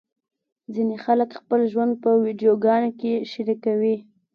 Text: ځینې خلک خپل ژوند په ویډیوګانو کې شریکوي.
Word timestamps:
ځینې 0.73 0.95
خلک 1.05 1.29
خپل 1.39 1.61
ژوند 1.71 1.93
په 2.03 2.09
ویډیوګانو 2.23 2.89
کې 2.99 3.13
شریکوي. 3.31 3.95